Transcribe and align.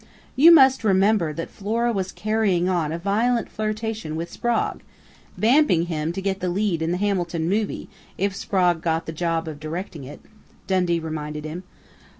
"You 0.35 0.51
must 0.51 0.83
remember 0.83 1.31
that 1.31 1.51
Flora 1.51 1.93
was 1.93 2.11
carrying 2.11 2.67
on 2.67 2.91
a 2.91 2.97
violent 2.97 3.49
flirtation 3.51 4.15
with 4.15 4.31
Sprague 4.31 4.81
'vamping' 5.37 5.85
him 5.85 6.11
to 6.13 6.21
get 6.23 6.39
the 6.39 6.49
lead 6.49 6.81
in 6.81 6.89
the 6.91 6.97
Hamilton 6.97 7.47
movie, 7.47 7.87
if 8.17 8.35
Sprague 8.35 8.81
got 8.81 9.05
the 9.05 9.11
job 9.11 9.47
of 9.47 9.59
directing 9.59 10.03
it," 10.03 10.19
Dundee 10.65 10.99
reminded 10.99 11.45
him. 11.45 11.61